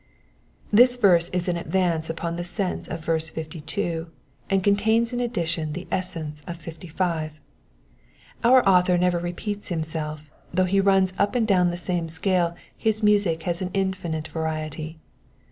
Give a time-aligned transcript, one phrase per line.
[0.73, 4.07] This verse is an advance upon the sense of verse fifty two,
[4.49, 7.33] and contains in addition the essence of fifty five.
[8.43, 13.03] Our author never rejieats himself: .though he runs up and down the same scale, his
[13.03, 14.97] music has an infinite variety.